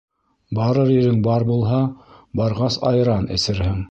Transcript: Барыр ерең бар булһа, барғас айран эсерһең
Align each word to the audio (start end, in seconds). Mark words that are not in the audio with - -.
Барыр 0.59 0.89
ерең 0.93 1.19
бар 1.27 1.45
булһа, 1.51 1.83
барғас 2.41 2.79
айран 2.93 3.33
эсерһең 3.37 3.81